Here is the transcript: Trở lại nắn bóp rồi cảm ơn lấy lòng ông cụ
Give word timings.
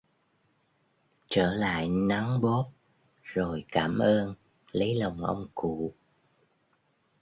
Trở 1.29 1.53
lại 1.53 1.89
nắn 1.89 2.41
bóp 2.41 2.71
rồi 3.23 3.65
cảm 3.71 3.99
ơn 3.99 4.35
lấy 4.71 4.95
lòng 4.95 5.23
ông 5.25 5.47
cụ 5.55 5.93